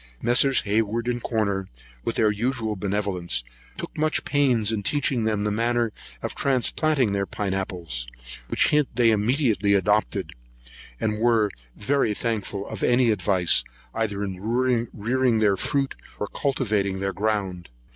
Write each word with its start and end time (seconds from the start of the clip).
Messrs. 0.19 0.61
Hayward 0.61 1.07
and 1.07 1.21
Corner, 1.21 1.67
with 2.03 2.15
their 2.15 2.31
usual 2.31 2.75
benevolence, 2.75 3.43
took 3.77 3.95
much 3.95 4.25
pains 4.25 4.71
in 4.71 4.81
teaching 4.81 5.25
them 5.25 5.43
the 5.43 5.51
manner 5.51 5.91
of 6.23 6.33
transplanting 6.33 7.11
their 7.13 7.27
pine 7.27 7.53
apples; 7.53 8.07
which 8.47 8.69
hint 8.69 8.87
they 8.95 9.11
immediately 9.11 9.75
adopted, 9.75 10.31
and 10.99 11.19
were 11.19 11.51
very 11.75 12.15
thankful 12.15 12.75
for 12.75 12.83
any 12.87 13.11
advice, 13.11 13.63
either 13.93 14.23
in 14.23 14.39
rearing 14.41 15.37
their 15.37 15.55
fruit, 15.55 15.93
or 16.19 16.25
cultivating 16.25 16.99
their 16.99 17.13
ground. 17.13 17.69